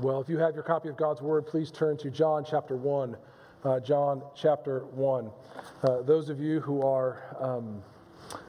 Well, 0.00 0.20
if 0.20 0.28
you 0.28 0.36
have 0.36 0.54
your 0.54 0.62
copy 0.62 0.90
of 0.90 0.96
God's 0.98 1.22
Word, 1.22 1.46
please 1.46 1.70
turn 1.70 1.96
to 1.98 2.10
John 2.10 2.44
chapter 2.44 2.76
1. 2.76 3.16
Uh, 3.64 3.80
John 3.80 4.22
chapter 4.34 4.80
1. 4.90 5.30
Uh, 5.82 6.02
those 6.02 6.28
of 6.28 6.38
you 6.38 6.60
who 6.60 6.82
are 6.82 7.34
um, 7.40 7.82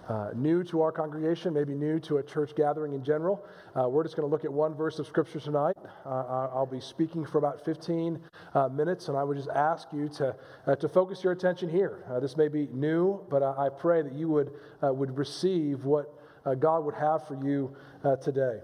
uh, 0.10 0.32
new 0.36 0.62
to 0.66 0.82
our 0.82 0.92
congregation, 0.92 1.54
maybe 1.54 1.74
new 1.74 2.02
to 2.02 2.18
a 2.18 2.24
church 2.24 2.52
gathering 2.54 2.92
in 2.92 3.02
general, 3.02 3.46
uh, 3.80 3.88
we're 3.88 4.04
just 4.04 4.18
going 4.18 4.28
to 4.28 4.32
look 4.32 4.44
at 4.44 4.52
one 4.52 4.76
verse 4.76 5.00
of 5.00 5.08
Scripture 5.08 5.40
tonight. 5.40 5.78
Uh, 6.06 6.50
I'll 6.54 6.66
be 6.70 6.82
speaking 6.82 7.26
for 7.26 7.38
about 7.38 7.64
15 7.64 8.20
uh, 8.54 8.68
minutes, 8.68 9.08
and 9.08 9.18
I 9.18 9.24
would 9.24 9.38
just 9.38 9.50
ask 9.50 9.88
you 9.94 10.10
to, 10.10 10.36
to 10.78 10.90
focus 10.90 11.24
your 11.24 11.32
attention 11.32 11.70
here. 11.70 12.04
this 12.22 12.36
may 12.36 12.50
be 12.50 12.68
new, 12.74 13.26
but 13.30 13.42
I, 13.42 13.68
I 13.68 13.70
pray 13.70 14.02
that 14.02 14.12
you 14.12 14.28
would, 14.28 14.52
would 14.82 15.18
receive 15.18 15.86
what 15.86 16.14
God 16.60 16.84
would 16.84 16.96
have 16.96 17.26
for 17.26 17.42
you 17.42 17.74
today. 18.22 18.60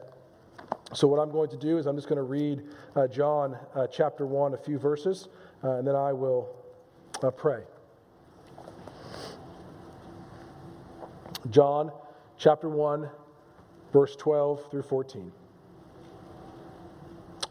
So, 0.94 1.08
what 1.08 1.20
I'm 1.20 1.32
going 1.32 1.50
to 1.50 1.58
do 1.58 1.80
is 1.80 1.88
I'm 1.88 1.96
just 1.96 2.08
going 2.08 2.18
to 2.18 2.24
read 2.24 2.62
uh, 2.96 3.08
John 3.08 3.58
uh, 3.74 3.88
chapter 3.88 4.28
1, 4.28 4.54
a 4.54 4.58
few 4.58 4.78
verses, 4.78 5.28
uh, 5.64 5.78
and 5.78 5.88
then 5.88 5.96
I 5.96 6.14
will 6.14 6.56
uh, 7.24 7.32
pray. 7.32 7.64
John 11.50 11.92
chapter 12.38 12.70
1, 12.70 13.10
verse 13.92 14.16
12 14.16 14.70
through 14.70 14.84
14. 14.84 15.32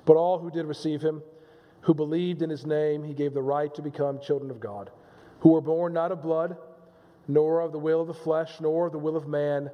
But 0.05 0.17
all 0.17 0.39
who 0.39 0.51
did 0.51 0.67
receive 0.67 1.03
him, 1.03 1.21
who 1.81 1.95
believed 1.95 2.43
in 2.43 2.51
his 2.51 2.65
name, 2.65 3.03
he 3.03 3.13
gave 3.13 3.35
the 3.35 3.43
right 3.43 3.75
to 3.75 3.83
become 3.83 4.21
children 4.21 4.53
of 4.53 4.61
God, 4.61 4.91
who 5.41 5.51
were 5.51 5.61
born 5.61 5.93
not 5.93 6.13
of 6.13 6.23
blood, 6.23 6.57
nor 7.27 7.61
of 7.61 7.73
the 7.73 7.79
will 7.79 8.03
of 8.03 8.07
the 8.07 8.15
flesh, 8.15 8.61
nor 8.61 8.87
of 8.87 8.93
the 8.93 8.99
will 8.99 9.17
of 9.17 9.27
man, 9.27 9.69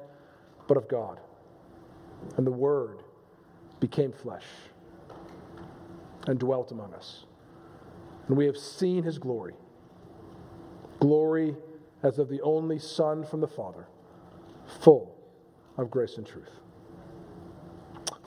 but 0.67 0.75
of 0.75 0.87
God. 0.87 1.19
And 2.35 2.47
the 2.47 2.51
Word 2.51 3.03
became 3.79 4.11
flesh 4.11 4.45
and 6.27 6.39
dwelt 6.39 6.71
among 6.71 6.93
us. 6.93 7.25
And 8.27 8.37
we 8.37 8.45
have 8.45 8.57
seen 8.57 9.03
his 9.03 9.17
glory 9.17 9.53
glory 10.99 11.55
as 12.03 12.19
of 12.19 12.29
the 12.29 12.41
only 12.41 12.79
Son 12.79 13.25
from 13.25 13.41
the 13.41 13.47
Father, 13.47 13.87
full 14.81 15.15
of 15.77 15.89
grace 15.89 16.17
and 16.17 16.25
truth. 16.25 16.51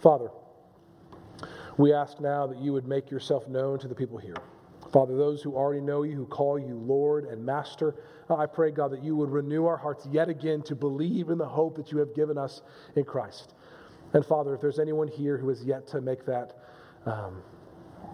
Father, 0.03 0.31
we 1.77 1.93
ask 1.93 2.21
now 2.21 2.47
that 2.47 2.59
you 2.59 2.73
would 2.73 2.87
make 2.87 3.11
yourself 3.11 3.49
known 3.49 3.79
to 3.79 3.89
the 3.89 3.95
people 3.95 4.19
here. 4.19 4.37
Father, 4.93 5.17
those 5.17 5.41
who 5.41 5.55
already 5.55 5.81
know 5.81 6.03
you, 6.03 6.15
who 6.15 6.27
call 6.27 6.59
you 6.59 6.75
Lord 6.75 7.25
and 7.25 7.45
Master, 7.45 7.95
uh, 8.29 8.37
I 8.37 8.45
pray, 8.45 8.71
God, 8.71 8.91
that 8.91 9.03
you 9.03 9.17
would 9.17 9.31
renew 9.31 9.65
our 9.65 9.77
hearts 9.77 10.07
yet 10.11 10.29
again 10.29 10.63
to 10.63 10.75
believe 10.75 11.31
in 11.31 11.39
the 11.39 11.49
hope 11.49 11.77
that 11.77 11.91
you 11.91 11.99
have 11.99 12.15
given 12.15 12.37
us 12.37 12.61
in 12.95 13.05
Christ. 13.05 13.55
And 14.15 14.25
Father, 14.25 14.55
if 14.55 14.61
there's 14.61 14.79
anyone 14.79 15.09
here 15.09 15.39
who 15.39 15.49
has 15.49 15.65
yet 15.65 15.87
to 15.89 16.01
make 16.01 16.27
that, 16.27 16.57
um, 17.07 17.43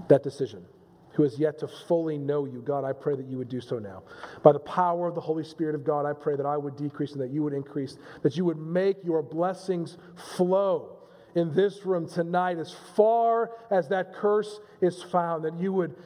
that 0.09 0.23
decision, 0.23 0.65
who 1.13 1.25
has 1.25 1.39
yet 1.39 1.59
to 1.59 1.69
fully 1.89 2.17
know 2.17 2.45
you, 2.45 2.63
God, 2.63 2.85
I 2.85 2.93
pray 2.93 3.17
that 3.17 3.27
you 3.27 3.39
would 3.39 3.49
do 3.49 3.61
so 3.61 3.79
now. 3.79 4.05
By 4.43 4.53
the 4.53 4.61
power 4.61 5.09
of 5.09 5.17
the 5.17 5.21
Holy 5.21 5.43
Spirit 5.43 5.75
of 5.75 5.85
God, 5.85 6.07
I 6.07 6.13
pray 6.13 6.37
that 6.37 6.47
I 6.47 6.57
would 6.57 6.77
decrease 6.77 7.13
and 7.13 7.21
that 7.21 7.31
you 7.31 7.43
would 7.43 7.53
increase, 7.53 7.97
that 8.23 8.37
you 8.37 8.45
would 8.45 8.59
make 8.59 8.99
your 9.03 9.23
blessings 9.23 9.99
flow 10.37 10.99
in 11.35 11.53
this 11.55 11.85
room 11.85 12.09
tonight 12.09 12.59
as 12.59 12.75
far 12.95 13.51
as 13.71 13.89
that 13.89 14.15
curse 14.15 14.61
is 14.81 15.03
found, 15.03 15.45
that 15.45 15.59
you 15.59 15.73
would 15.73 15.97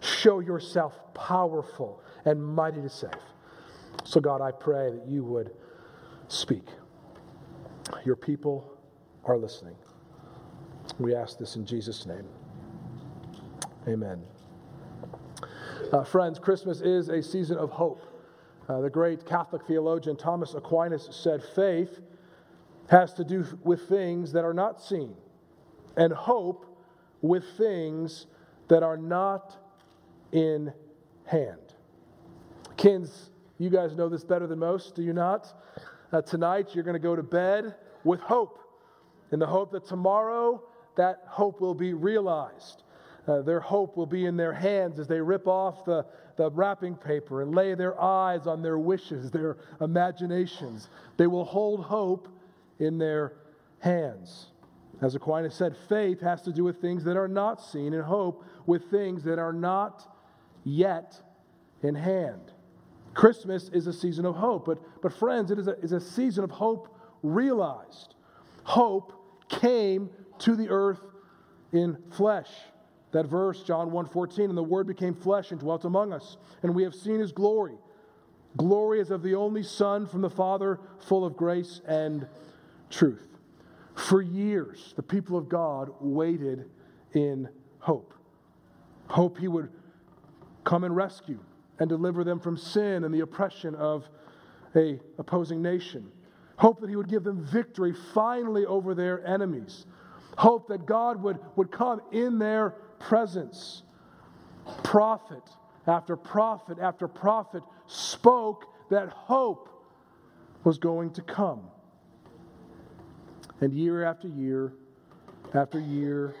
show 0.00 0.40
yourself 0.40 0.94
powerful 1.14 2.02
and 2.26 2.44
mighty 2.44 2.82
to 2.82 2.90
save. 2.90 3.10
So, 4.04 4.20
God, 4.20 4.40
I 4.40 4.50
pray 4.50 4.92
that 4.92 5.06
you 5.08 5.24
would 5.24 5.52
speak. 6.28 6.64
Your 8.04 8.16
people 8.16 8.75
are 9.26 9.36
listening. 9.36 9.74
We 10.98 11.14
ask 11.14 11.38
this 11.38 11.56
in 11.56 11.66
Jesus' 11.66 12.06
name. 12.06 12.24
Amen. 13.88 14.22
Uh, 15.92 16.04
friends, 16.04 16.38
Christmas 16.38 16.80
is 16.80 17.08
a 17.08 17.22
season 17.22 17.58
of 17.58 17.70
hope. 17.70 18.02
Uh, 18.68 18.80
the 18.80 18.90
great 18.90 19.26
Catholic 19.26 19.62
theologian 19.66 20.16
Thomas 20.16 20.54
Aquinas 20.54 21.08
said 21.12 21.42
faith 21.54 22.00
has 22.88 23.12
to 23.14 23.24
do 23.24 23.44
with 23.62 23.88
things 23.88 24.32
that 24.32 24.44
are 24.44 24.54
not 24.54 24.80
seen, 24.80 25.14
and 25.96 26.12
hope 26.12 26.66
with 27.20 27.44
things 27.56 28.26
that 28.68 28.82
are 28.82 28.96
not 28.96 29.56
in 30.32 30.72
hand. 31.24 31.74
Kins, 32.76 33.30
you 33.58 33.70
guys 33.70 33.96
know 33.96 34.08
this 34.08 34.24
better 34.24 34.46
than 34.46 34.58
most, 34.58 34.94
do 34.94 35.02
you 35.02 35.12
not? 35.12 35.52
Uh, 36.12 36.22
tonight, 36.22 36.74
you're 36.74 36.84
going 36.84 36.94
to 36.94 37.00
go 37.00 37.16
to 37.16 37.22
bed 37.22 37.74
with 38.04 38.20
hope 38.20 38.65
in 39.32 39.38
the 39.38 39.46
hope 39.46 39.72
that 39.72 39.86
tomorrow 39.86 40.62
that 40.96 41.22
hope 41.26 41.60
will 41.60 41.74
be 41.74 41.92
realized. 41.92 42.82
Uh, 43.26 43.42
their 43.42 43.60
hope 43.60 43.96
will 43.96 44.06
be 44.06 44.26
in 44.26 44.36
their 44.36 44.52
hands 44.52 44.98
as 44.98 45.08
they 45.08 45.20
rip 45.20 45.48
off 45.48 45.84
the, 45.84 46.06
the 46.36 46.50
wrapping 46.52 46.94
paper 46.94 47.42
and 47.42 47.54
lay 47.54 47.74
their 47.74 48.00
eyes 48.00 48.46
on 48.46 48.62
their 48.62 48.78
wishes, 48.78 49.30
their 49.32 49.56
imaginations. 49.80 50.88
They 51.16 51.26
will 51.26 51.44
hold 51.44 51.84
hope 51.84 52.28
in 52.78 52.98
their 52.98 53.34
hands. 53.80 54.46
As 55.02 55.14
Aquinas 55.14 55.54
said, 55.54 55.76
faith 55.88 56.20
has 56.20 56.40
to 56.42 56.52
do 56.52 56.64
with 56.64 56.80
things 56.80 57.04
that 57.04 57.16
are 57.16 57.28
not 57.28 57.62
seen, 57.62 57.92
and 57.92 58.02
hope 58.02 58.44
with 58.64 58.90
things 58.90 59.22
that 59.24 59.38
are 59.38 59.52
not 59.52 60.10
yet 60.64 61.20
in 61.82 61.94
hand. 61.94 62.52
Christmas 63.12 63.68
is 63.70 63.86
a 63.86 63.92
season 63.92 64.24
of 64.24 64.36
hope, 64.36 64.66
but, 64.66 64.78
but 65.02 65.12
friends, 65.12 65.50
it 65.50 65.58
is 65.58 65.68
a, 65.68 65.78
is 65.80 65.92
a 65.92 66.00
season 66.00 66.44
of 66.44 66.50
hope 66.50 66.94
realized. 67.22 68.15
Hope 68.66 69.12
came 69.48 70.10
to 70.38 70.56
the 70.56 70.68
earth 70.70 71.00
in 71.70 71.96
flesh. 72.10 72.50
That 73.12 73.26
verse, 73.26 73.62
John 73.62 73.92
1:14, 73.92 74.48
and 74.48 74.58
the 74.58 74.62
word 74.62 74.88
became 74.88 75.14
flesh 75.14 75.52
and 75.52 75.60
dwelt 75.60 75.84
among 75.84 76.12
us, 76.12 76.36
and 76.64 76.74
we 76.74 76.82
have 76.82 76.92
seen 76.92 77.20
his 77.20 77.30
glory. 77.30 77.78
Glory 78.56 78.98
as 78.98 79.12
of 79.12 79.22
the 79.22 79.36
only 79.36 79.62
Son 79.62 80.04
from 80.04 80.20
the 80.20 80.28
Father, 80.28 80.80
full 80.98 81.24
of 81.24 81.36
grace 81.36 81.80
and 81.86 82.26
truth. 82.90 83.38
For 83.94 84.20
years, 84.20 84.94
the 84.96 85.02
people 85.02 85.38
of 85.38 85.48
God 85.48 85.92
waited 86.00 86.68
in 87.12 87.48
hope. 87.78 88.14
Hope 89.06 89.38
he 89.38 89.46
would 89.46 89.70
come 90.64 90.82
and 90.82 90.96
rescue 90.96 91.38
and 91.78 91.88
deliver 91.88 92.24
them 92.24 92.40
from 92.40 92.56
sin 92.56 93.04
and 93.04 93.14
the 93.14 93.20
oppression 93.20 93.76
of 93.76 94.08
a 94.74 94.98
opposing 95.18 95.62
nation. 95.62 96.10
Hope 96.56 96.80
that 96.80 96.88
he 96.88 96.96
would 96.96 97.08
give 97.08 97.24
them 97.24 97.44
victory 97.44 97.94
finally 98.14 98.64
over 98.64 98.94
their 98.94 99.26
enemies. 99.26 99.86
Hope 100.38 100.68
that 100.68 100.86
God 100.86 101.22
would, 101.22 101.38
would 101.56 101.70
come 101.70 102.00
in 102.12 102.38
their 102.38 102.70
presence. 102.98 103.82
Prophet 104.82 105.42
after 105.86 106.16
prophet 106.16 106.78
after 106.80 107.06
prophet 107.06 107.62
spoke 107.86 108.64
that 108.90 109.08
hope 109.08 109.68
was 110.64 110.78
going 110.78 111.12
to 111.12 111.22
come. 111.22 111.62
And 113.60 113.72
year 113.72 114.04
after 114.04 114.28
year, 114.28 114.72
after 115.54 115.78
year, 115.78 116.34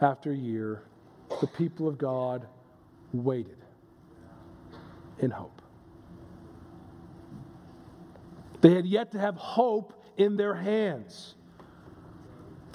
after 0.00 0.32
year, 0.32 0.82
the 1.40 1.46
people 1.46 1.86
of 1.86 1.98
God 1.98 2.46
waited 3.12 3.58
in 5.18 5.30
hope. 5.30 5.62
They 8.66 8.74
had 8.74 8.86
yet 8.86 9.12
to 9.12 9.20
have 9.20 9.36
hope 9.36 9.92
in 10.16 10.36
their 10.36 10.56
hands 10.56 11.36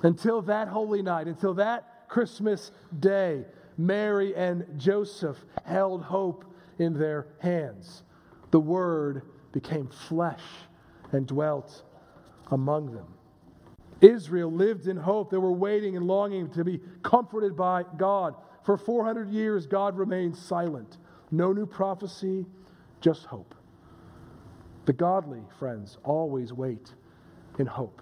until 0.04 0.42
that 0.44 0.70
holy 0.70 1.02
night, 1.02 1.28
until 1.28 1.56
that 1.56 2.08
Christmas 2.08 2.72
day. 2.98 3.44
Mary 3.78 4.34
and 4.34 4.66
Joseph 4.78 5.38
held 5.66 6.02
hope 6.04 6.46
in 6.80 6.98
their 6.98 7.28
hands. 7.40 8.04
The 8.52 8.60
Word 8.62 9.24
became 9.52 9.90
flesh 9.90 10.44
and 11.12 11.28
dwelt 11.28 11.84
among 12.52 12.94
them. 12.94 13.08
Israel 14.00 14.50
lived 14.50 14.88
in 14.88 14.96
hope. 14.96 15.30
They 15.30 15.38
were 15.40 15.52
waiting 15.52 15.98
and 15.98 16.08
longing 16.08 16.50
to 16.52 16.64
be 16.64 16.80
comforted 17.04 17.58
by 17.58 17.84
God. 17.98 18.36
For 18.64 18.78
400 18.78 19.28
years, 19.30 19.68
God 19.68 19.98
remained 19.98 20.38
silent. 20.38 21.00
No 21.32 21.52
new 21.52 21.66
prophecy, 21.66 22.46
just 23.02 23.26
hope. 23.26 23.56
The 24.86 24.94
godly, 24.94 25.42
friends, 25.60 25.98
always 26.04 26.54
wait 26.54 26.94
in 27.60 27.68
hope. 27.68 28.02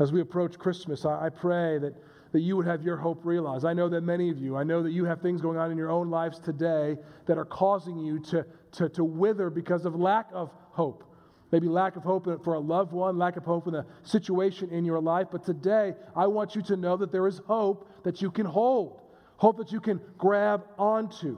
As 0.00 0.12
we 0.12 0.20
approach 0.20 0.58
Christmas, 0.58 1.04
I, 1.04 1.26
I 1.26 1.28
pray 1.28 1.78
that, 1.78 1.94
that 2.32 2.40
you 2.40 2.56
would 2.56 2.66
have 2.66 2.82
your 2.82 2.96
hope 2.96 3.24
realized. 3.24 3.64
I 3.64 3.72
know 3.72 3.88
that 3.90 4.00
many 4.00 4.30
of 4.30 4.38
you, 4.38 4.56
I 4.56 4.64
know 4.64 4.82
that 4.82 4.90
you 4.90 5.04
have 5.04 5.20
things 5.20 5.40
going 5.40 5.58
on 5.58 5.70
in 5.70 5.78
your 5.78 5.90
own 5.90 6.10
lives 6.10 6.38
today 6.40 6.96
that 7.26 7.38
are 7.38 7.44
causing 7.44 7.98
you 7.98 8.18
to, 8.20 8.44
to, 8.72 8.88
to 8.88 9.04
wither 9.04 9.50
because 9.50 9.84
of 9.84 9.94
lack 9.94 10.28
of 10.32 10.50
hope. 10.70 11.04
Maybe 11.52 11.68
lack 11.68 11.96
of 11.96 12.02
hope 12.02 12.42
for 12.42 12.54
a 12.54 12.58
loved 12.58 12.92
one, 12.92 13.18
lack 13.18 13.36
of 13.36 13.44
hope 13.44 13.68
in 13.68 13.74
a 13.74 13.84
situation 14.02 14.70
in 14.70 14.86
your 14.86 15.00
life. 15.00 15.26
But 15.30 15.44
today, 15.44 15.92
I 16.16 16.26
want 16.26 16.56
you 16.56 16.62
to 16.62 16.76
know 16.76 16.96
that 16.96 17.12
there 17.12 17.26
is 17.26 17.42
hope 17.46 17.86
that 18.04 18.22
you 18.22 18.30
can 18.30 18.46
hold, 18.46 19.02
hope 19.36 19.58
that 19.58 19.70
you 19.70 19.78
can 19.78 20.00
grab 20.16 20.64
onto. 20.78 21.36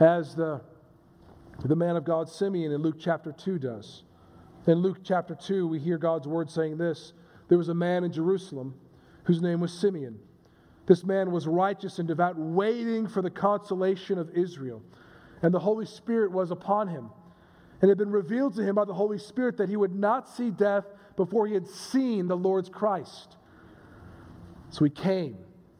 As 0.00 0.34
the 0.34 0.62
the 1.68 1.76
man 1.76 1.96
of 1.96 2.04
God 2.04 2.28
Simeon 2.28 2.72
in 2.72 2.82
Luke 2.82 2.96
chapter 2.98 3.32
2 3.32 3.58
does. 3.58 4.02
In 4.66 4.78
Luke 4.78 4.98
chapter 5.04 5.34
2, 5.34 5.66
we 5.66 5.78
hear 5.78 5.98
God's 5.98 6.26
word 6.26 6.50
saying 6.50 6.78
this 6.78 7.12
There 7.48 7.58
was 7.58 7.68
a 7.68 7.74
man 7.74 8.04
in 8.04 8.12
Jerusalem 8.12 8.74
whose 9.24 9.40
name 9.40 9.60
was 9.60 9.72
Simeon. 9.72 10.18
This 10.86 11.04
man 11.04 11.30
was 11.30 11.46
righteous 11.46 11.98
and 11.98 12.08
devout, 12.08 12.36
waiting 12.36 13.06
for 13.06 13.22
the 13.22 13.30
consolation 13.30 14.18
of 14.18 14.36
Israel. 14.36 14.82
And 15.42 15.54
the 15.54 15.60
Holy 15.60 15.86
Spirit 15.86 16.32
was 16.32 16.50
upon 16.50 16.88
him. 16.88 17.10
And 17.80 17.88
it 17.88 17.92
had 17.92 17.98
been 17.98 18.10
revealed 18.10 18.54
to 18.56 18.62
him 18.62 18.74
by 18.74 18.84
the 18.84 18.94
Holy 18.94 19.18
Spirit 19.18 19.56
that 19.58 19.68
he 19.68 19.76
would 19.76 19.94
not 19.94 20.28
see 20.28 20.50
death 20.50 20.84
before 21.16 21.46
he 21.46 21.54
had 21.54 21.66
seen 21.66 22.28
the 22.28 22.36
Lord's 22.36 22.68
Christ. 22.68 23.36
So 24.70 24.84
he 24.84 24.90
came 24.90 25.36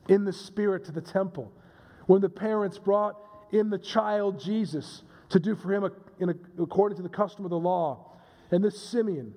in 0.08 0.24
the 0.24 0.32
Spirit 0.32 0.84
to 0.84 0.92
the 0.92 1.00
temple. 1.00 1.52
When 2.06 2.20
the 2.20 2.28
parents 2.28 2.78
brought 2.78 3.16
in 3.52 3.70
the 3.70 3.78
child 3.78 4.40
Jesus 4.40 5.02
to 5.32 5.40
do 5.40 5.56
for 5.56 5.72
him 5.72 5.90
according 6.58 6.96
to 6.96 7.02
the 7.02 7.08
custom 7.08 7.44
of 7.44 7.50
the 7.50 7.58
law, 7.58 8.12
and 8.50 8.62
this 8.62 8.80
Simeon 8.80 9.34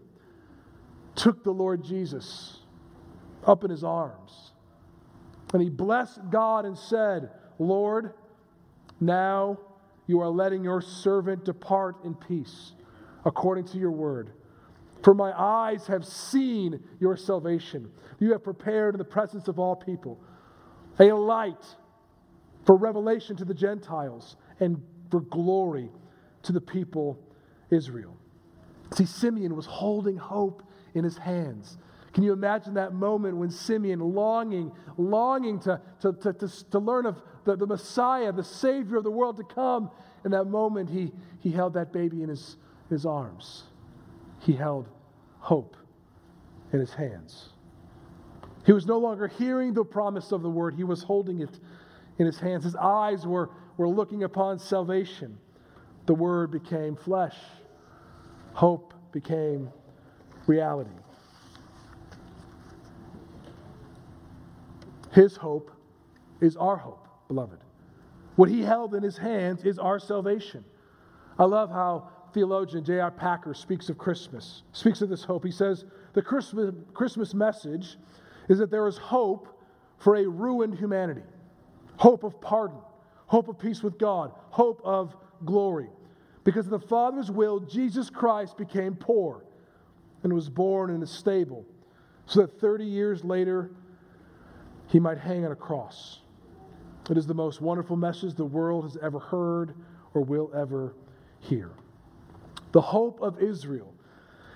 took 1.16 1.44
the 1.44 1.52
Lord 1.52 1.84
Jesus 1.84 2.60
up 3.46 3.64
in 3.64 3.72
his 3.72 3.84
arms. 3.84 4.52
And 5.54 5.62
he 5.62 5.70
blessed 5.70 6.20
God 6.30 6.66
and 6.66 6.78
said, 6.78 7.30
Lord, 7.60 8.14
now 9.00 9.58
you 10.06 10.20
are 10.20 10.30
letting 10.30 10.66
your 10.66 10.82
servant 10.82 11.46
depart 11.46 12.04
in 12.04 12.14
peace, 12.14 12.74
according 13.24 13.66
to 13.68 13.78
your 13.78 13.92
word. 13.92 14.32
For 15.02 15.14
my 15.14 15.32
eyes 15.32 15.88
have 15.88 16.04
seen 16.04 16.84
your 17.00 17.16
salvation. 17.16 17.90
You 18.20 18.34
have 18.34 18.44
prepared 18.44 18.96
in 18.96 18.98
the 18.98 19.06
presence 19.06 19.48
of 19.48 19.60
all 19.60 19.76
people 19.76 20.20
a 21.00 21.12
light 21.14 21.64
for 22.66 22.76
revelation 22.76 23.38
to 23.38 23.46
the 23.46 23.54
Gentiles 23.54 24.36
and 24.60 24.82
for 25.16 25.22
glory 25.22 25.88
to 26.44 26.52
the 26.52 26.60
people 26.60 27.18
Israel. 27.70 28.18
See, 28.92 29.06
Simeon 29.06 29.56
was 29.56 29.66
holding 29.66 30.18
hope 30.18 30.62
in 30.94 31.06
his 31.06 31.18
hands. 31.18 31.78
Can 32.12 32.26
you 32.26 32.34
imagine 32.34 32.74
that 32.74 32.94
moment 32.94 33.38
when 33.38 33.50
Simeon, 33.50 34.02
longing, 34.02 34.74
longing 34.98 35.62
to, 35.62 35.80
to, 36.02 36.12
to, 36.12 36.34
to, 36.34 36.70
to 36.70 36.80
learn 36.80 37.06
of 37.06 37.22
the, 37.46 37.56
the 37.56 37.66
Messiah, 37.66 38.34
the 38.34 38.44
Savior 38.44 38.98
of 38.98 39.06
the 39.06 39.12
world 39.12 39.38
to 39.38 39.44
come, 39.46 39.90
in 40.26 40.32
that 40.32 40.48
moment 40.48 40.90
he, 40.90 41.14
he 41.40 41.50
held 41.50 41.76
that 41.76 41.94
baby 41.94 42.22
in 42.22 42.28
his, 42.28 42.58
his 42.90 43.06
arms. 43.06 43.64
He 44.42 44.52
held 44.52 44.90
hope 45.40 45.78
in 46.74 46.82
his 46.82 46.94
hands. 46.94 47.52
He 48.66 48.74
was 48.74 48.86
no 48.86 48.98
longer 48.98 49.30
hearing 49.30 49.74
the 49.74 49.86
promise 49.86 50.34
of 50.34 50.42
the 50.42 50.50
word, 50.50 50.76
he 50.76 50.84
was 50.84 51.04
holding 51.04 51.40
it 51.40 51.58
in 52.18 52.26
his 52.26 52.40
hands. 52.40 52.64
His 52.64 52.76
eyes 52.76 53.26
were, 53.26 53.50
were 53.78 53.90
looking 53.90 54.24
upon 54.24 54.60
salvation. 54.60 55.38
The 56.06 56.14
word 56.14 56.52
became 56.52 56.96
flesh, 56.96 57.36
hope 58.54 58.94
became 59.12 59.70
reality. 60.48 60.92
His 65.12 65.38
hope 65.38 65.72
is 66.42 66.58
our 66.58 66.76
hope, 66.76 67.08
beloved. 67.28 67.60
What 68.36 68.50
he 68.50 68.62
held 68.62 68.94
in 68.96 69.02
his 69.02 69.18
hands 69.18 69.64
is 69.64 69.80
our 69.80 69.98
salvation. 69.98 70.66
I 71.40 71.46
love 71.46 71.72
how 71.72 72.10
theologian 72.34 72.84
J.I. 72.84 73.10
Packer 73.12 73.54
speaks 73.54 73.88
of 73.90 73.98
Christmas, 73.98 74.64
speaks 74.74 75.02
of 75.02 75.08
this 75.08 75.24
hope. 75.24 75.46
He 75.46 75.52
says, 75.52 75.86
The 76.14 76.22
Christmas, 76.22 76.76
Christmas 76.94 77.34
message 77.34 77.98
is 78.50 78.60
that 78.60 78.70
there 78.70 78.88
is 78.88 78.98
hope 78.98 79.48
for 79.98 80.18
a 80.18 80.28
ruined 80.28 80.78
humanity, 80.78 81.24
hope 81.98 82.24
of 82.24 82.40
pardon, 82.42 82.80
hope 83.28 83.48
of 83.48 83.58
peace 83.58 83.84
with 83.84 83.98
God, 83.98 84.32
hope 84.50 84.82
of 84.84 85.16
glory. 85.44 85.90
Because 86.44 86.66
of 86.66 86.72
the 86.72 86.88
Father's 86.88 87.32
will, 87.32 87.60
Jesus 87.60 88.10
Christ 88.10 88.58
became 88.58 88.96
poor 88.96 89.44
and 90.24 90.34
was 90.34 90.50
born 90.50 90.90
in 90.90 91.02
a 91.04 91.08
stable, 91.08 91.66
so 92.26 92.42
that 92.42 92.60
30 92.60 92.86
years 92.86 93.24
later, 93.24 93.72
he 94.88 95.00
might 95.00 95.18
hang 95.18 95.46
on 95.46 95.52
a 95.52 95.56
cross. 95.56 96.20
It 97.10 97.18
is 97.18 97.28
the 97.28 97.34
most 97.34 97.62
wonderful 97.62 97.96
message 97.96 98.34
the 98.34 98.46
world 98.46 98.84
has 98.84 98.98
ever 99.02 99.20
heard 99.20 99.76
or 100.14 100.22
will 100.22 100.52
ever 100.56 100.96
hear. 101.40 101.72
The 102.72 102.82
hope 102.82 103.22
of 103.22 103.42
Israel 103.42 103.94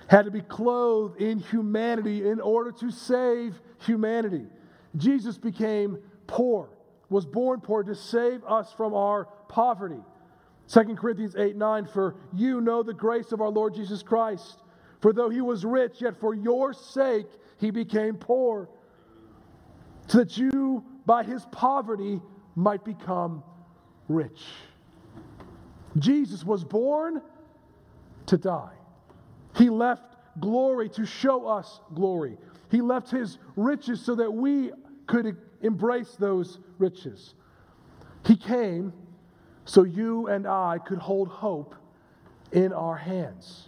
had 0.07 0.25
to 0.25 0.31
be 0.31 0.42
clothed 0.42 1.21
in 1.21 1.39
humanity 1.39 2.27
in 2.27 2.42
order 2.42 2.71
to 2.71 2.89
save 2.89 3.62
humanity. 3.85 4.45
Jesus 4.97 5.38
became 5.38 6.00
poor, 6.25 6.69
was 7.09 7.25
born 7.25 7.61
poor 7.61 7.83
to 7.83 7.95
save 7.95 8.44
us 8.45 8.71
from 8.73 8.94
our 8.94 9.25
poverty. 9.47 10.01
2 10.67 10.95
Corinthians 10.95 11.35
8 11.35 11.56
9, 11.56 11.85
for 11.85 12.15
you 12.33 12.61
know 12.61 12.83
the 12.83 12.94
grace 12.94 13.31
of 13.31 13.41
our 13.41 13.50
Lord 13.50 13.73
Jesus 13.73 14.03
Christ. 14.03 14.61
For 15.01 15.13
though 15.13 15.29
he 15.29 15.41
was 15.41 15.65
rich, 15.65 16.01
yet 16.01 16.19
for 16.19 16.35
your 16.35 16.73
sake 16.73 17.27
he 17.57 17.71
became 17.71 18.15
poor 18.15 18.69
so 20.07 20.19
that 20.19 20.38
you, 20.38 20.83
by 21.06 21.23
his 21.23 21.45
poverty, 21.51 22.19
might 22.56 22.83
become 22.83 23.44
rich. 24.07 24.41
Jesus 25.97 26.44
was 26.44 26.63
born 26.63 27.21
to 28.25 28.38
die. 28.38 28.73
He 29.56 29.69
left 29.69 30.15
glory 30.39 30.89
to 30.89 31.06
show 31.06 31.47
us 31.47 31.79
glory. 31.94 32.38
He 32.69 32.81
left 32.81 33.09
his 33.09 33.38
riches 33.56 34.01
so 34.03 34.15
that 34.15 34.31
we 34.31 34.71
could 35.09 35.35
embrace 35.61 36.15
those 36.17 36.59
riches. 36.77 37.33
He 38.25 38.38
came 38.38 38.94
so 39.65 39.83
you 39.83 40.27
and 40.27 40.47
I 40.47 40.77
could 40.85 41.00
hold 41.00 41.27
hope 41.27 41.75
in 42.51 42.71
our 42.71 42.95
hands. 42.95 43.67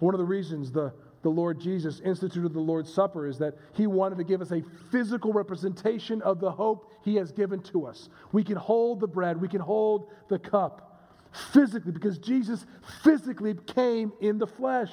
One 0.00 0.14
of 0.14 0.18
the 0.18 0.24
reasons 0.24 0.72
the 0.72 0.92
the 1.22 1.28
Lord 1.28 1.60
Jesus 1.60 2.00
instituted 2.00 2.52
the 2.52 2.60
Lord's 2.60 2.92
Supper 2.92 3.26
is 3.26 3.38
that 3.38 3.56
he 3.74 3.86
wanted 3.86 4.18
to 4.18 4.24
give 4.24 4.40
us 4.40 4.52
a 4.52 4.62
physical 4.90 5.32
representation 5.32 6.22
of 6.22 6.38
the 6.38 6.50
hope 6.50 6.92
he 7.04 7.16
has 7.16 7.32
given 7.32 7.60
to 7.64 7.86
us. 7.86 8.08
We 8.32 8.44
can 8.44 8.56
hold 8.56 9.00
the 9.00 9.08
bread, 9.08 9.40
we 9.40 9.48
can 9.48 9.60
hold 9.60 10.10
the 10.28 10.38
cup 10.38 10.84
physically 11.52 11.92
because 11.92 12.18
Jesus 12.18 12.64
physically 13.02 13.54
came 13.66 14.12
in 14.20 14.38
the 14.38 14.46
flesh. 14.46 14.92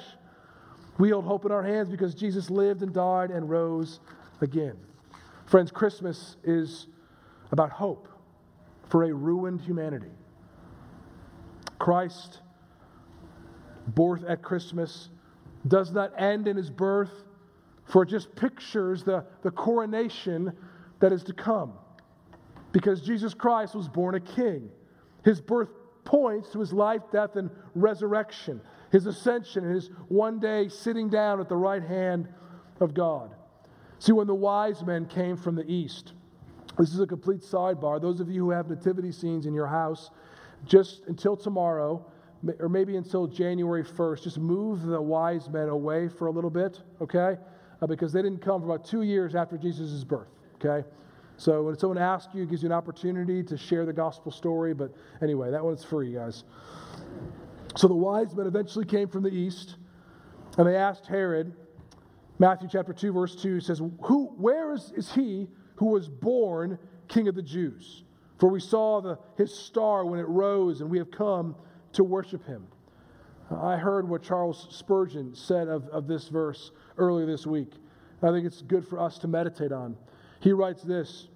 We 0.98 1.10
hold 1.10 1.24
hope 1.24 1.44
in 1.44 1.52
our 1.52 1.62
hands 1.62 1.88
because 1.88 2.14
Jesus 2.14 2.50
lived 2.50 2.82
and 2.82 2.92
died 2.92 3.30
and 3.30 3.48
rose 3.48 4.00
again. 4.40 4.76
Friends, 5.46 5.70
Christmas 5.70 6.36
is 6.42 6.88
about 7.52 7.70
hope 7.70 8.08
for 8.88 9.04
a 9.04 9.12
ruined 9.12 9.60
humanity. 9.60 10.10
Christ, 11.78 12.40
born 13.86 14.24
at 14.26 14.42
Christmas, 14.42 15.08
does 15.68 15.92
not 15.92 16.12
end 16.20 16.48
in 16.48 16.56
his 16.56 16.68
birth, 16.68 17.12
for 17.84 18.02
it 18.02 18.08
just 18.08 18.34
pictures 18.34 19.04
the, 19.04 19.24
the 19.42 19.50
coronation 19.52 20.52
that 20.98 21.12
is 21.12 21.22
to 21.24 21.32
come. 21.32 21.74
Because 22.72 23.00
Jesus 23.00 23.32
Christ 23.32 23.76
was 23.76 23.88
born 23.88 24.16
a 24.16 24.20
king. 24.20 24.68
His 25.24 25.40
birth 25.40 25.68
points 26.04 26.50
to 26.50 26.60
his 26.60 26.72
life, 26.72 27.02
death, 27.12 27.36
and 27.36 27.50
resurrection, 27.76 28.60
his 28.90 29.06
ascension, 29.06 29.64
and 29.64 29.74
his 29.74 29.90
one 30.08 30.40
day 30.40 30.68
sitting 30.68 31.08
down 31.08 31.40
at 31.40 31.48
the 31.48 31.56
right 31.56 31.82
hand 31.82 32.28
of 32.80 32.94
God. 32.94 33.35
See, 33.98 34.12
when 34.12 34.26
the 34.26 34.34
wise 34.34 34.84
men 34.84 35.06
came 35.06 35.36
from 35.36 35.54
the 35.54 35.70
east, 35.70 36.12
this 36.78 36.92
is 36.92 37.00
a 37.00 37.06
complete 37.06 37.40
sidebar. 37.40 38.00
Those 38.00 38.20
of 38.20 38.30
you 38.30 38.44
who 38.44 38.50
have 38.50 38.68
nativity 38.68 39.10
scenes 39.10 39.46
in 39.46 39.54
your 39.54 39.66
house, 39.66 40.10
just 40.64 41.02
until 41.06 41.36
tomorrow, 41.36 42.04
or 42.58 42.68
maybe 42.68 42.96
until 42.96 43.26
January 43.26 43.82
1st, 43.82 44.24
just 44.24 44.38
move 44.38 44.82
the 44.82 45.00
wise 45.00 45.48
men 45.48 45.68
away 45.68 46.08
for 46.08 46.26
a 46.26 46.30
little 46.30 46.50
bit, 46.50 46.80
okay? 47.00 47.36
Uh, 47.80 47.86
because 47.86 48.12
they 48.12 48.22
didn't 48.22 48.42
come 48.42 48.60
for 48.60 48.66
about 48.66 48.84
two 48.84 49.02
years 49.02 49.34
after 49.34 49.56
Jesus' 49.56 50.04
birth, 50.04 50.28
okay? 50.56 50.86
So 51.38 51.62
when 51.62 51.78
someone 51.78 51.98
asks 51.98 52.34
you, 52.34 52.42
it 52.42 52.50
gives 52.50 52.62
you 52.62 52.66
an 52.66 52.72
opportunity 52.72 53.42
to 53.42 53.56
share 53.56 53.84
the 53.84 53.92
gospel 53.92 54.32
story. 54.32 54.72
But 54.72 54.92
anyway, 55.22 55.50
that 55.50 55.62
one's 55.62 55.84
for 55.84 56.02
you 56.02 56.18
guys. 56.18 56.44
So 57.76 57.88
the 57.88 57.94
wise 57.94 58.34
men 58.34 58.46
eventually 58.46 58.86
came 58.86 59.08
from 59.08 59.22
the 59.22 59.30
east, 59.30 59.76
and 60.56 60.66
they 60.66 60.76
asked 60.76 61.06
Herod, 61.06 61.52
Matthew 62.38 62.68
chapter 62.70 62.92
2, 62.92 63.12
verse 63.12 63.34
2 63.34 63.60
says, 63.60 63.80
Who, 64.02 64.26
Where 64.36 64.74
is, 64.74 64.92
is 64.94 65.12
he 65.12 65.48
who 65.76 65.86
was 65.86 66.08
born 66.08 66.78
king 67.08 67.28
of 67.28 67.34
the 67.34 67.42
Jews? 67.42 68.04
For 68.38 68.50
we 68.50 68.60
saw 68.60 69.00
the, 69.00 69.18
his 69.36 69.54
star 69.54 70.04
when 70.04 70.20
it 70.20 70.28
rose, 70.28 70.80
and 70.80 70.90
we 70.90 70.98
have 70.98 71.10
come 71.10 71.56
to 71.92 72.04
worship 72.04 72.44
him. 72.46 72.66
I 73.50 73.76
heard 73.76 74.08
what 74.08 74.22
Charles 74.22 74.66
Spurgeon 74.70 75.34
said 75.34 75.68
of, 75.68 75.88
of 75.88 76.06
this 76.06 76.28
verse 76.28 76.72
earlier 76.98 77.26
this 77.26 77.46
week. 77.46 77.72
I 78.22 78.30
think 78.30 78.46
it's 78.46 78.62
good 78.62 78.86
for 78.86 78.98
us 78.98 79.18
to 79.18 79.28
meditate 79.28 79.72
on. 79.72 79.96
He 80.40 80.52
writes 80.52 80.82
this 80.82 81.28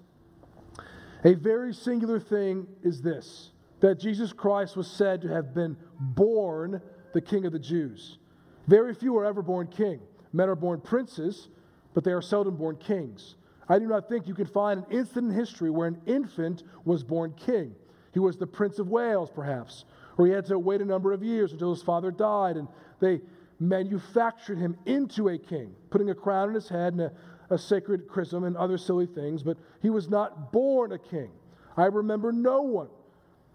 A 1.24 1.34
very 1.34 1.72
singular 1.72 2.20
thing 2.20 2.66
is 2.82 3.00
this 3.00 3.52
that 3.80 3.98
Jesus 3.98 4.32
Christ 4.32 4.76
was 4.76 4.90
said 4.90 5.22
to 5.22 5.28
have 5.28 5.54
been 5.54 5.74
born 5.98 6.82
the 7.14 7.20
King 7.20 7.46
of 7.46 7.52
the 7.52 7.58
Jews. 7.58 8.18
Very 8.66 8.94
few 8.94 9.16
are 9.16 9.24
ever 9.24 9.40
born 9.40 9.68
king. 9.68 10.00
Men 10.32 10.48
are 10.48 10.56
born 10.56 10.80
princes, 10.80 11.48
but 11.94 12.04
they 12.04 12.12
are 12.12 12.22
seldom 12.22 12.56
born 12.56 12.76
kings. 12.76 13.36
I 13.68 13.78
do 13.78 13.86
not 13.86 14.08
think 14.08 14.26
you 14.26 14.34
can 14.34 14.46
find 14.46 14.80
an 14.80 14.86
instant 14.90 15.30
in 15.30 15.34
history 15.34 15.70
where 15.70 15.88
an 15.88 16.00
infant 16.06 16.64
was 16.84 17.04
born 17.04 17.34
king. 17.36 17.74
He 18.12 18.18
was 18.18 18.36
the 18.36 18.46
Prince 18.46 18.78
of 18.78 18.88
Wales, 18.88 19.30
perhaps, 19.32 19.84
or 20.18 20.26
he 20.26 20.32
had 20.32 20.46
to 20.46 20.58
wait 20.58 20.80
a 20.80 20.84
number 20.84 21.12
of 21.12 21.22
years 21.22 21.52
until 21.52 21.72
his 21.72 21.82
father 21.82 22.10
died, 22.10 22.56
and 22.56 22.66
they 22.98 23.20
manufactured 23.60 24.58
him 24.58 24.76
into 24.86 25.28
a 25.28 25.38
king, 25.38 25.74
putting 25.90 26.10
a 26.10 26.14
crown 26.14 26.48
on 26.48 26.54
his 26.54 26.68
head 26.68 26.94
and 26.94 27.02
a, 27.02 27.12
a 27.50 27.58
sacred 27.58 28.08
chrism 28.08 28.44
and 28.44 28.56
other 28.56 28.78
silly 28.78 29.06
things, 29.06 29.42
but 29.42 29.56
he 29.82 29.90
was 29.90 30.08
not 30.08 30.50
born 30.50 30.92
a 30.92 30.98
king. 30.98 31.30
I 31.76 31.86
remember 31.86 32.32
no 32.32 32.62
one 32.62 32.88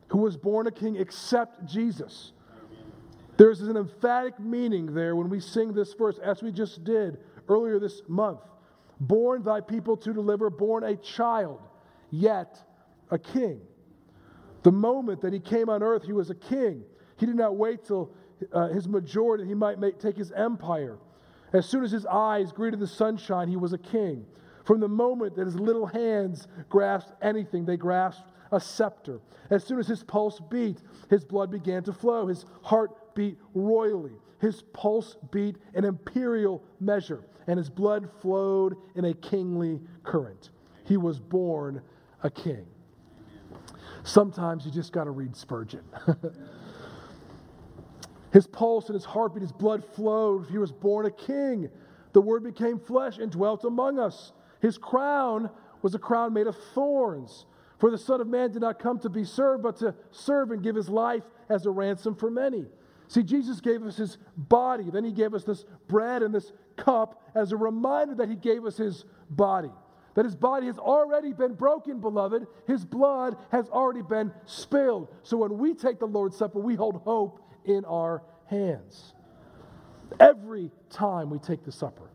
who 0.07 0.19
was 0.19 0.37
born 0.37 0.67
a 0.67 0.71
king 0.71 0.95
except 0.95 1.65
Jesus. 1.65 2.31
There's 3.37 3.61
an 3.61 3.75
emphatic 3.75 4.39
meaning 4.39 4.93
there 4.93 5.15
when 5.15 5.29
we 5.29 5.39
sing 5.39 5.73
this 5.73 5.93
verse, 5.93 6.17
as 6.19 6.41
we 6.41 6.51
just 6.51 6.83
did 6.83 7.17
earlier 7.49 7.79
this 7.79 8.01
month. 8.07 8.39
Born 8.99 9.43
thy 9.43 9.59
people 9.59 9.97
to 9.97 10.13
deliver, 10.13 10.49
born 10.49 10.83
a 10.83 10.95
child, 10.95 11.61
yet 12.11 12.57
a 13.11 13.19
king. 13.19 13.61
The 14.63 14.71
moment 14.71 15.21
that 15.21 15.33
he 15.33 15.39
came 15.39 15.69
on 15.69 15.83
earth, 15.83 16.03
he 16.03 16.13
was 16.13 16.29
a 16.29 16.35
king. 16.35 16.83
He 17.17 17.25
did 17.25 17.35
not 17.35 17.55
wait 17.55 17.85
till 17.85 18.11
uh, 18.53 18.69
his 18.69 18.87
majority, 18.87 19.45
he 19.45 19.53
might 19.53 19.79
make, 19.79 19.99
take 19.99 20.17
his 20.17 20.31
empire. 20.31 20.97
As 21.53 21.65
soon 21.65 21.83
as 21.83 21.91
his 21.91 22.05
eyes 22.05 22.51
greeted 22.51 22.79
the 22.79 22.87
sunshine, 22.87 23.47
he 23.47 23.57
was 23.57 23.73
a 23.73 23.77
king. 23.77 24.25
From 24.63 24.79
the 24.79 24.87
moment 24.87 25.35
that 25.35 25.45
his 25.45 25.59
little 25.59 25.85
hands 25.85 26.47
grasped 26.69 27.13
anything, 27.21 27.65
they 27.65 27.77
grasped 27.77 28.27
a 28.51 28.59
scepter. 28.59 29.19
As 29.49 29.63
soon 29.63 29.79
as 29.79 29.87
his 29.87 30.03
pulse 30.03 30.39
beat, 30.49 30.79
his 31.09 31.23
blood 31.23 31.51
began 31.51 31.83
to 31.83 31.93
flow. 31.93 32.27
His 32.27 32.45
heart 32.63 32.91
beat 33.15 33.37
royally. 33.53 34.13
His 34.39 34.61
pulse 34.73 35.17
beat 35.31 35.57
an 35.73 35.85
imperial 35.85 36.63
measure, 36.79 37.23
and 37.47 37.57
his 37.57 37.69
blood 37.69 38.09
flowed 38.21 38.75
in 38.95 39.05
a 39.05 39.13
kingly 39.13 39.81
current. 40.03 40.51
He 40.83 40.97
was 40.97 41.19
born 41.19 41.81
a 42.21 42.29
king. 42.29 42.67
Sometimes 44.03 44.65
you 44.65 44.71
just 44.71 44.91
got 44.91 45.05
to 45.05 45.11
read 45.11 45.35
Spurgeon. 45.35 45.83
his 48.31 48.45
pulse 48.45 48.85
and 48.87 48.93
his 48.93 49.05
heartbeat, 49.05 49.41
his 49.41 49.51
blood 49.51 49.83
flowed. 49.95 50.47
He 50.49 50.59
was 50.59 50.71
born 50.71 51.07
a 51.07 51.11
king. 51.11 51.69
The 52.13 52.21
word 52.21 52.43
became 52.43 52.79
flesh 52.79 53.17
and 53.17 53.31
dwelt 53.31 53.63
among 53.63 53.97
us. 53.97 54.31
His 54.61 54.77
crown 54.77 55.49
was 55.81 55.95
a 55.95 55.99
crown 55.99 56.33
made 56.33 56.47
of 56.47 56.55
thorns. 56.73 57.45
For 57.79 57.91
the 57.91 57.97
Son 57.97 58.21
of 58.21 58.27
Man 58.27 58.51
did 58.51 58.61
not 58.61 58.79
come 58.79 58.99
to 58.99 59.09
be 59.09 59.23
served, 59.23 59.63
but 59.63 59.77
to 59.77 59.93
serve 60.11 60.51
and 60.51 60.63
give 60.63 60.75
his 60.75 60.87
life 60.87 61.23
as 61.49 61.65
a 61.65 61.71
ransom 61.71 62.15
for 62.15 62.29
many. 62.31 62.65
See, 63.07 63.23
Jesus 63.23 63.61
gave 63.61 63.83
us 63.83 63.97
his 63.97 64.17
body. 64.35 64.89
Then 64.89 65.03
he 65.03 65.11
gave 65.11 65.33
us 65.33 65.43
this 65.43 65.65
bread 65.87 66.23
and 66.23 66.33
this 66.33 66.51
cup 66.77 67.21
as 67.35 67.51
a 67.51 67.57
reminder 67.57 68.15
that 68.15 68.29
he 68.29 68.35
gave 68.35 68.65
us 68.65 68.77
his 68.77 69.05
body. 69.29 69.71
That 70.15 70.25
his 70.25 70.35
body 70.35 70.67
has 70.67 70.77
already 70.77 71.33
been 71.33 71.53
broken, 71.53 71.99
beloved. 71.99 72.47
His 72.67 72.85
blood 72.85 73.37
has 73.51 73.67
already 73.69 74.01
been 74.01 74.31
spilled. 74.45 75.09
So 75.23 75.37
when 75.37 75.57
we 75.57 75.73
take 75.73 75.99
the 75.99 76.07
Lord's 76.07 76.37
Supper, 76.37 76.59
we 76.59 76.75
hold 76.75 77.01
hope 77.03 77.41
in 77.65 77.83
our 77.85 78.23
hands. 78.45 79.13
Every 80.19 80.71
time 80.89 81.29
we 81.29 81.39
take 81.39 81.63
the 81.65 81.71
supper, 81.71 82.09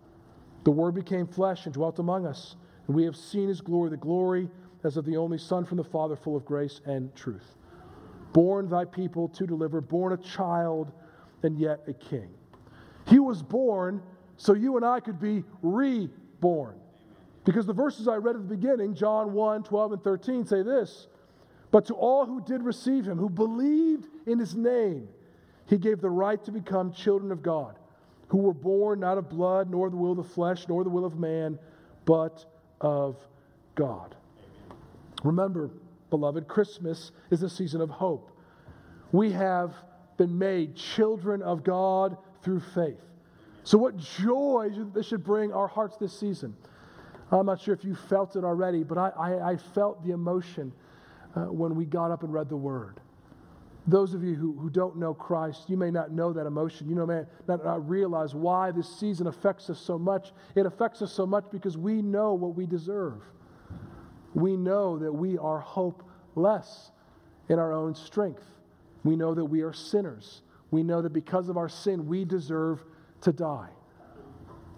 the 0.64 0.70
Word 0.70 0.94
became 0.94 1.26
flesh 1.26 1.66
and 1.66 1.74
dwelt 1.74 1.98
among 1.98 2.24
us. 2.24 2.56
And 2.86 2.96
we 2.96 3.04
have 3.04 3.16
seen 3.16 3.48
his 3.48 3.60
glory, 3.60 3.90
the 3.90 3.96
glory 3.96 4.48
as 4.82 4.96
of 4.96 5.04
the 5.04 5.18
only 5.18 5.38
Son 5.38 5.66
from 5.66 5.76
the 5.76 5.84
Father, 5.84 6.16
full 6.16 6.36
of 6.36 6.44
grace 6.46 6.80
and 6.86 7.14
truth 7.14 7.56
born 8.32 8.68
thy 8.68 8.84
people 8.84 9.28
to 9.28 9.46
deliver, 9.46 9.80
born 9.80 10.12
a 10.12 10.16
child 10.16 10.92
and 11.42 11.58
yet 11.58 11.80
a 11.86 11.92
king. 11.92 12.28
He 13.06 13.18
was 13.18 13.42
born 13.42 14.02
so 14.36 14.54
you 14.54 14.76
and 14.76 14.86
I 14.86 15.00
could 15.00 15.20
be 15.20 15.44
reborn. 15.62 16.76
Because 17.44 17.66
the 17.66 17.72
verses 17.72 18.08
I 18.08 18.16
read 18.16 18.36
at 18.36 18.48
the 18.48 18.56
beginning, 18.56 18.94
John 18.94 19.32
1 19.32 19.64
12 19.64 19.92
and 19.92 20.02
13, 20.02 20.46
say 20.46 20.62
this 20.62 21.08
But 21.70 21.86
to 21.86 21.94
all 21.94 22.24
who 22.24 22.40
did 22.40 22.62
receive 22.62 23.06
him, 23.06 23.18
who 23.18 23.28
believed 23.28 24.06
in 24.26 24.38
his 24.38 24.54
name, 24.54 25.08
he 25.66 25.76
gave 25.76 26.00
the 26.00 26.10
right 26.10 26.42
to 26.44 26.52
become 26.52 26.92
children 26.92 27.32
of 27.32 27.42
God, 27.42 27.78
who 28.28 28.38
were 28.38 28.54
born 28.54 29.00
not 29.00 29.18
of 29.18 29.28
blood, 29.28 29.70
nor 29.70 29.90
the 29.90 29.96
will 29.96 30.12
of 30.12 30.16
the 30.16 30.24
flesh, 30.24 30.66
nor 30.68 30.84
the 30.84 30.90
will 30.90 31.04
of 31.04 31.18
man, 31.18 31.58
but 32.04 32.44
of 32.80 33.16
God. 33.74 34.14
Remember, 35.22 35.70
beloved, 36.10 36.48
Christmas 36.48 37.12
is 37.30 37.42
a 37.42 37.48
season 37.48 37.80
of 37.80 37.88
hope. 37.88 38.30
We 39.12 39.32
have 39.32 39.74
been 40.18 40.36
made 40.36 40.76
children 40.76 41.42
of 41.42 41.64
God 41.64 42.16
through 42.42 42.60
faith. 42.60 43.00
So, 43.64 43.78
what 43.78 43.96
joy 43.96 44.70
this 44.94 45.06
should 45.06 45.24
bring 45.24 45.52
our 45.52 45.68
hearts 45.68 45.96
this 45.96 46.18
season. 46.18 46.56
I'm 47.32 47.46
not 47.46 47.60
sure 47.60 47.74
if 47.74 47.84
you 47.84 47.94
felt 47.94 48.34
it 48.34 48.44
already, 48.44 48.82
but 48.82 48.98
I, 48.98 49.10
I, 49.10 49.50
I 49.52 49.56
felt 49.56 50.04
the 50.04 50.12
emotion 50.12 50.72
uh, 51.36 51.42
when 51.42 51.76
we 51.76 51.84
got 51.84 52.10
up 52.10 52.24
and 52.24 52.32
read 52.32 52.48
the 52.48 52.56
Word. 52.56 53.00
Those 53.86 54.14
of 54.14 54.24
you 54.24 54.34
who, 54.34 54.52
who 54.58 54.68
don't 54.68 54.96
know 54.96 55.14
Christ, 55.14 55.70
you 55.70 55.76
may 55.76 55.90
not 55.90 56.10
know 56.10 56.32
that 56.32 56.46
emotion. 56.46 56.88
You 56.88 56.96
know, 56.96 57.06
may 57.06 57.22
not, 57.46 57.64
not 57.64 57.88
realize 57.88 58.34
why 58.34 58.72
this 58.72 58.88
season 58.98 59.26
affects 59.26 59.70
us 59.70 59.78
so 59.78 59.98
much. 59.98 60.32
It 60.54 60.66
affects 60.66 61.02
us 61.02 61.12
so 61.12 61.24
much 61.24 61.44
because 61.50 61.78
we 61.78 62.02
know 62.02 62.34
what 62.34 62.56
we 62.56 62.66
deserve 62.66 63.22
we 64.34 64.56
know 64.56 64.98
that 64.98 65.12
we 65.12 65.38
are 65.38 65.58
hopeless 65.58 66.90
in 67.48 67.58
our 67.58 67.72
own 67.72 67.94
strength. 67.94 68.44
We 69.02 69.16
know 69.16 69.34
that 69.34 69.44
we 69.44 69.62
are 69.62 69.72
sinners. 69.72 70.42
We 70.70 70.82
know 70.82 71.02
that 71.02 71.12
because 71.12 71.48
of 71.48 71.56
our 71.56 71.68
sin, 71.68 72.06
we 72.06 72.24
deserve 72.24 72.84
to 73.22 73.32
die. 73.32 73.70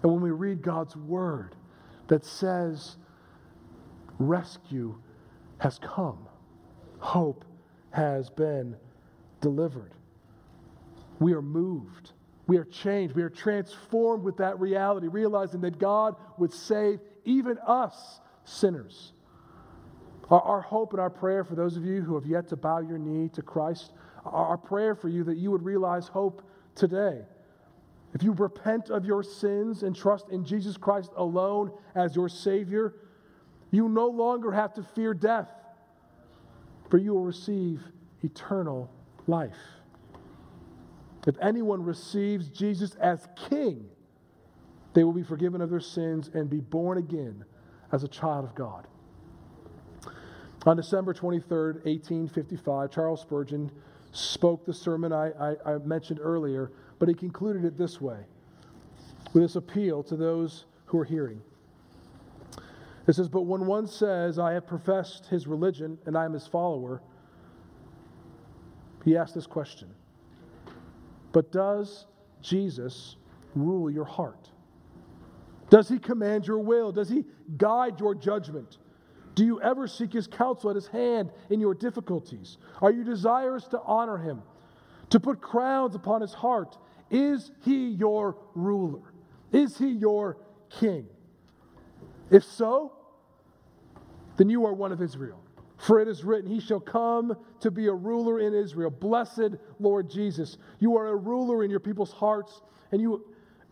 And 0.02 0.12
when 0.12 0.22
we 0.22 0.30
read 0.30 0.62
God's 0.62 0.96
word 0.96 1.54
that 2.08 2.24
says, 2.24 2.96
rescue 4.18 4.96
has 5.58 5.78
come, 5.78 6.26
hope 6.98 7.44
has 7.90 8.30
been 8.30 8.76
delivered, 9.40 9.92
we 11.18 11.34
are 11.34 11.42
moved. 11.42 12.12
We 12.48 12.56
are 12.56 12.64
changed. 12.64 13.14
We 13.14 13.22
are 13.22 13.30
transformed 13.30 14.24
with 14.24 14.38
that 14.38 14.58
reality, 14.58 15.06
realizing 15.06 15.60
that 15.60 15.78
God 15.78 16.16
would 16.38 16.52
save 16.52 17.00
even 17.24 17.56
us 17.66 18.20
sinners. 18.44 19.12
Our, 20.32 20.62
hope 20.62 20.92
and 20.92 21.00
our 21.00 21.10
prayer 21.10 21.44
for 21.44 21.54
those 21.54 21.76
of 21.76 21.84
you 21.84 22.00
who 22.00 22.14
have 22.14 22.24
yet 22.24 22.48
to 22.48 22.56
bow 22.56 22.78
your 22.78 22.96
knee 22.96 23.28
to 23.34 23.42
Christ, 23.42 23.92
our 24.24 24.56
prayer 24.56 24.94
for 24.94 25.10
you 25.10 25.24
that 25.24 25.36
you 25.36 25.50
would 25.50 25.62
realize 25.62 26.08
hope 26.08 26.42
today. 26.74 27.20
If 28.14 28.22
you 28.22 28.32
repent 28.32 28.88
of 28.88 29.04
your 29.04 29.22
sins 29.22 29.82
and 29.82 29.94
trust 29.94 30.30
in 30.30 30.42
Jesus 30.42 30.78
Christ 30.78 31.10
alone 31.16 31.70
as 31.94 32.16
your 32.16 32.30
Savior, 32.30 32.94
you 33.70 33.90
no 33.90 34.06
longer 34.06 34.50
have 34.52 34.72
to 34.74 34.82
fear 34.82 35.12
death, 35.12 35.50
for 36.88 36.96
you 36.96 37.12
will 37.12 37.24
receive 37.24 37.82
eternal 38.22 38.90
life. 39.26 39.56
If 41.26 41.36
anyone 41.42 41.84
receives 41.84 42.48
Jesus 42.48 42.94
as 42.94 43.28
King, 43.50 43.84
they 44.94 45.04
will 45.04 45.12
be 45.12 45.22
forgiven 45.22 45.60
of 45.60 45.68
their 45.68 45.80
sins 45.80 46.30
and 46.32 46.48
be 46.48 46.60
born 46.60 46.96
again 46.96 47.44
as 47.92 48.02
a 48.02 48.08
child 48.08 48.46
of 48.46 48.54
God. 48.54 48.88
On 50.64 50.76
December 50.76 51.12
23rd, 51.12 51.84
1855, 51.84 52.90
Charles 52.90 53.20
Spurgeon 53.20 53.70
spoke 54.12 54.64
the 54.64 54.74
sermon 54.74 55.12
I, 55.12 55.30
I, 55.30 55.56
I, 55.66 55.78
mentioned 55.78 56.20
earlier, 56.22 56.70
but 56.98 57.08
he 57.08 57.14
concluded 57.14 57.64
it 57.64 57.76
this 57.76 58.00
way 58.00 58.18
with 59.32 59.42
this 59.42 59.56
appeal 59.56 60.02
to 60.04 60.16
those 60.16 60.66
who 60.86 60.98
are 60.98 61.04
hearing. 61.04 61.40
It 63.08 63.14
says, 63.14 63.28
But 63.28 63.42
when 63.42 63.66
one 63.66 63.86
says, 63.86 64.38
I 64.38 64.52
have 64.52 64.66
professed 64.66 65.26
his 65.26 65.46
religion 65.46 65.98
and 66.06 66.16
I 66.16 66.24
am 66.24 66.32
his 66.32 66.46
follower, 66.46 67.02
he 69.04 69.16
asks 69.16 69.32
this 69.32 69.46
question 69.46 69.88
But 71.32 71.50
does 71.50 72.06
Jesus 72.40 73.16
rule 73.56 73.90
your 73.90 74.04
heart? 74.04 74.50
Does 75.70 75.88
he 75.88 75.98
command 75.98 76.46
your 76.46 76.58
will? 76.58 76.92
Does 76.92 77.08
he 77.08 77.24
guide 77.56 77.98
your 77.98 78.14
judgment? 78.14 78.78
Do 79.34 79.44
you 79.44 79.60
ever 79.60 79.86
seek 79.86 80.12
his 80.12 80.26
counsel 80.26 80.70
at 80.70 80.76
his 80.76 80.88
hand 80.88 81.30
in 81.48 81.60
your 81.60 81.74
difficulties? 81.74 82.58
Are 82.80 82.90
you 82.90 83.04
desirous 83.04 83.64
to 83.68 83.80
honor 83.80 84.18
him, 84.18 84.42
to 85.10 85.20
put 85.20 85.40
crowns 85.40 85.94
upon 85.94 86.20
his 86.20 86.34
heart? 86.34 86.76
Is 87.10 87.50
he 87.62 87.88
your 87.88 88.36
ruler? 88.54 89.12
Is 89.52 89.78
he 89.78 89.90
your 89.90 90.38
king? 90.70 91.06
If 92.30 92.44
so, 92.44 92.92
then 94.36 94.48
you 94.48 94.66
are 94.66 94.72
one 94.72 94.92
of 94.92 95.02
Israel. 95.02 95.42
For 95.78 96.00
it 96.00 96.08
is 96.08 96.24
written, 96.24 96.48
He 96.48 96.60
shall 96.60 96.80
come 96.80 97.36
to 97.60 97.70
be 97.70 97.88
a 97.88 97.92
ruler 97.92 98.38
in 98.38 98.54
Israel. 98.54 98.90
Blessed 98.90 99.56
Lord 99.80 100.08
Jesus, 100.08 100.56
you 100.78 100.96
are 100.96 101.08
a 101.08 101.16
ruler 101.16 101.64
in 101.64 101.70
your 101.70 101.80
people's 101.80 102.12
hearts, 102.12 102.62
and 102.92 103.00
you 103.00 103.24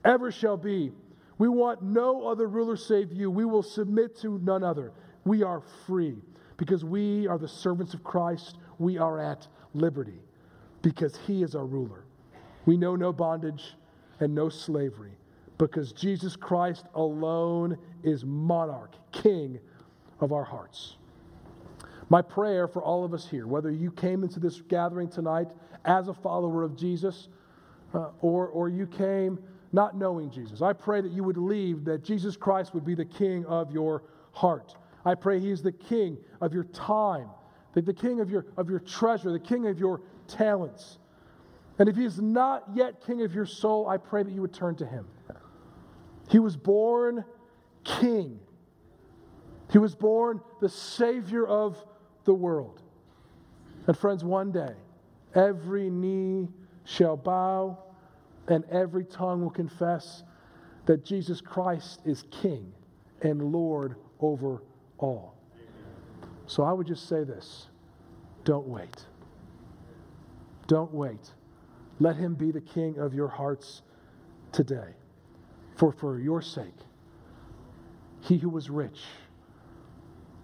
ever 0.05 0.33
shall 0.33 0.57
be. 0.57 0.93
We 1.39 1.49
want 1.49 1.83
no 1.83 2.27
other 2.27 2.49
ruler 2.49 2.77
save 2.77 3.13
you. 3.13 3.31
We 3.31 3.45
will 3.45 3.63
submit 3.63 4.19
to 4.21 4.39
none 4.43 4.63
other. 4.65 4.93
We 5.25 5.43
are 5.43 5.63
free 5.87 6.17
because 6.57 6.85
we 6.85 7.27
are 7.27 7.39
the 7.39 7.49
servants 7.49 7.95
of 7.95 8.05
Christ. 8.05 8.57
We 8.79 8.99
are 8.99 9.19
at 9.19 9.47
liberty 9.75 10.21
because 10.83 11.19
He 11.27 11.43
is 11.43 11.55
our 11.55 11.67
ruler. 11.67 12.05
We 12.67 12.77
know 12.77 12.97
no 12.97 13.13
bondage 13.13 13.75
and 14.21 14.35
no 14.35 14.49
slavery 14.49 15.13
because 15.59 15.93
Jesus 15.93 16.37
Christ 16.37 16.87
alone 16.95 17.77
is 18.03 18.25
monarch, 18.25 18.95
king 19.13 19.59
of 20.21 20.33
our 20.33 20.45
hearts. 20.45 20.97
My 22.09 22.23
prayer 22.23 22.67
for 22.67 22.83
all 22.83 23.05
of 23.05 23.15
us 23.15 23.29
here, 23.29 23.47
whether 23.47 23.71
you 23.71 23.91
came 23.93 24.23
into 24.23 24.41
this 24.41 24.61
gathering 24.63 25.09
tonight 25.09 25.49
as 25.85 26.09
a 26.09 26.15
follower 26.15 26.63
of 26.63 26.77
Jesus 26.77 27.29
uh, 27.95 28.09
or, 28.21 28.49
or 28.49 28.69
you 28.69 28.87
came 28.87 29.39
not 29.73 29.97
knowing 29.97 30.31
Jesus. 30.31 30.63
I 30.63 30.73
pray 30.73 31.01
that 31.01 31.13
you 31.13 31.23
would 31.23 31.37
leave, 31.37 31.85
that 31.85 32.03
Jesus 32.03 32.37
Christ 32.37 32.75
would 32.75 32.85
be 32.85 32.95
the 32.95 33.05
king 33.05 33.45
of 33.47 33.71
your 33.71 34.03
heart. 34.33 34.75
I 35.05 35.15
pray 35.15 35.41
he 35.41 35.51
is 35.51 35.63
the 35.63 35.73
king 35.73 36.19
of 36.41 36.53
your 36.53 36.65
time, 36.65 37.29
the, 37.75 37.83
the 37.83 37.95
king 37.95 38.21
of 38.21 38.31
your, 38.31 38.47
of 38.57 38.69
your 38.69 38.81
treasure, 38.81 39.33
the 39.33 39.39
king 39.39 39.67
of 39.67 39.79
your 39.79 40.03
talents. 40.29 40.99
And 41.79 41.89
if 41.89 41.97
he 41.97 42.05
is 42.05 42.21
not 42.21 42.65
yet 42.75 43.05
king 43.05 43.23
of 43.23 43.35
your 43.35 43.47
soul, 43.47 43.89
I 43.89 43.97
pray 43.97 44.23
that 44.23 44.31
you 44.31 44.43
would 44.43 44.53
turn 44.53 44.77
to 44.77 44.87
him. 44.87 45.07
He 46.29 46.39
was 46.39 46.57
born 46.57 47.25
king, 47.85 48.39
he 49.71 49.79
was 49.79 49.95
born 49.95 50.41
the 50.61 50.69
savior 50.69 51.47
of 51.47 51.83
the 52.25 52.35
world. 52.35 52.83
And 53.87 53.97
friends, 53.97 54.23
one 54.23 54.53
day, 54.53 54.75
every 55.35 55.89
knee 55.89 56.49
shall 56.85 57.17
bow 57.17 57.79
and 58.49 58.65
every 58.67 59.05
tongue 59.05 59.43
will 59.43 59.51
confess 59.51 60.23
that 60.87 61.05
Jesus 61.05 61.41
Christ 61.41 62.01
is 62.05 62.25
king 62.31 62.73
and 63.23 63.53
Lord 63.53 63.97
over 64.21 64.63
all. 65.01 65.35
So 66.47 66.63
I 66.63 66.73
would 66.73 66.87
just 66.87 67.09
say 67.09 67.25
this 67.25 67.69
don't 68.45 68.67
wait. 68.67 69.05
Don't 70.67 70.93
wait. 70.93 71.31
Let 71.99 72.17
him 72.17 72.35
be 72.35 72.51
the 72.51 72.61
king 72.61 72.99
of 72.99 73.13
your 73.13 73.29
hearts 73.29 73.83
today. 74.53 74.95
For 75.77 75.93
for 75.93 76.19
your 76.21 76.43
sake, 76.43 76.79
he 78.21 78.37
who 78.37 78.49
was 78.49 78.71
rich 78.71 79.01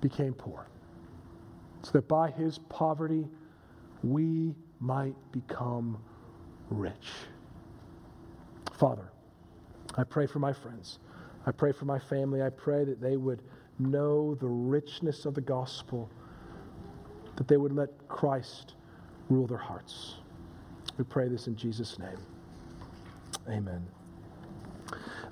became 0.00 0.32
poor, 0.32 0.66
so 1.82 1.92
that 1.92 2.08
by 2.08 2.30
his 2.30 2.58
poverty 2.58 3.28
we 4.02 4.54
might 4.80 5.14
become 5.32 5.98
rich. 6.70 7.08
Father, 8.72 9.10
I 9.96 10.04
pray 10.04 10.26
for 10.26 10.38
my 10.38 10.52
friends. 10.52 10.98
I 11.46 11.52
pray 11.52 11.72
for 11.72 11.84
my 11.84 11.98
family. 11.98 12.42
I 12.42 12.50
pray 12.50 12.84
that 12.84 13.00
they 13.00 13.16
would 13.16 13.42
know 13.78 14.34
the 14.34 14.46
richness 14.46 15.26
of 15.26 15.34
the 15.34 15.40
gospel, 15.40 16.10
that 17.36 17.48
they 17.48 17.56
would 17.56 17.72
let 17.72 17.90
Christ 18.08 18.74
rule 19.28 19.46
their 19.46 19.58
hearts. 19.58 20.16
We 20.98 21.04
pray 21.04 21.28
this 21.28 21.46
in 21.46 21.56
Jesus' 21.56 21.98
name. 21.98 22.18
Amen. 23.48 23.86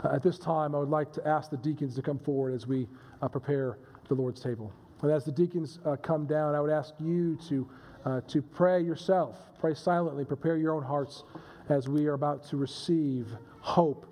Uh, 0.05 0.09
at 0.13 0.23
this 0.23 0.39
time, 0.39 0.75
I 0.75 0.79
would 0.79 0.91
like 0.91 1.13
to 1.15 1.27
ask 1.27 1.51
the 1.51 1.57
deacons 1.57 1.95
to 1.95 2.03
come 2.03 2.19
forward 2.19 2.55
as 2.55 2.67
we 2.67 2.87
uh, 3.23 3.29
prepare 3.29 3.79
the 4.09 4.15
Lord's 4.15 4.41
table. 4.41 4.73
And 5.03 5.11
as 5.11 5.25
the 5.25 5.33
deacons 5.33 5.79
uh, 5.85 5.97
come 5.97 6.27
down, 6.27 6.55
I 6.55 6.61
would 6.61 6.71
ask 6.71 6.95
you 6.99 7.39
to, 7.49 7.69
uh, 8.05 8.21
to 8.29 8.43
pray 8.43 8.83
yourself, 8.83 9.39
pray 9.59 9.75
silently, 9.75 10.25
prepare 10.25 10.57
your 10.57 10.75
own 10.75 10.83
hearts 10.83 11.25
as 11.69 11.89
we 11.89 12.07
are 12.07 12.15
about 12.15 12.47
to 12.49 12.57
receive 12.57 13.29
hope 13.61 14.07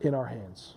in 0.00 0.14
our 0.14 0.24
hands. 0.24 0.76